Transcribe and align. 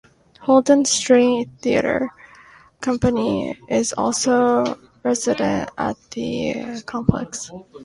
Holden 0.39 0.83
Street 0.85 1.47
Theatre 1.61 2.09
Company 2.79 3.55
is 3.69 3.93
also 3.93 4.79
resident 5.03 5.69
at 5.77 5.95
the 6.09 6.81
complex. 6.87 7.51